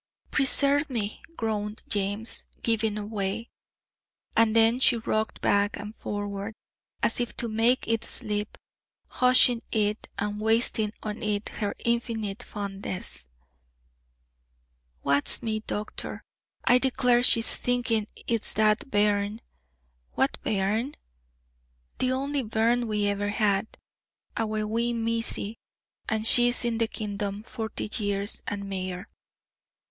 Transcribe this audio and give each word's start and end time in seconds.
"Preserve 0.31 0.89
me!" 0.89 1.21
groaned 1.37 1.83
James, 1.87 2.47
giving 2.63 2.97
away. 2.97 3.51
And 4.35 4.55
then 4.55 4.79
she 4.79 4.97
rocked 4.97 5.41
back 5.41 5.77
and 5.77 5.95
forward, 5.95 6.55
as 7.03 7.19
if 7.19 7.37
to 7.37 7.47
make 7.47 7.87
it 7.87 8.03
sleep, 8.03 8.57
hushing 9.09 9.61
it, 9.71 10.09
and 10.17 10.41
wasting 10.41 10.91
on 11.03 11.21
it 11.21 11.49
her 11.49 11.75
infinite 11.85 12.41
fondness. 12.41 13.27
"Wae's 15.03 15.43
me, 15.43 15.59
doctor; 15.67 16.23
I 16.63 16.79
declare 16.79 17.21
she's 17.21 17.55
thinkin' 17.55 18.07
it's 18.25 18.53
that 18.53 18.89
bairn." 18.89 19.39
"What 20.13 20.41
bairn?" 20.41 20.95
"The 21.99 22.11
only 22.11 22.41
bairn 22.41 22.87
we 22.87 23.05
ever 23.05 23.29
had; 23.29 23.67
our 24.35 24.65
wee 24.65 24.93
Mysie, 24.93 25.59
and 26.09 26.25
she's 26.25 26.65
in 26.65 26.79
the 26.79 26.87
Kingdom, 26.87 27.43
forty 27.43 27.87
years 27.99 28.41
and 28.47 28.67
mair." 28.67 29.07